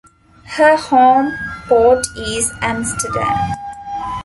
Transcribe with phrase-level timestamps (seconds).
[0.55, 1.31] Her home
[1.69, 3.51] port is Amsterdam.